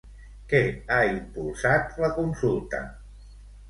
Què 0.53 0.61
ha 0.95 1.03
impulsat 1.11 2.03
la 2.07 2.13
consulta? 2.19 2.85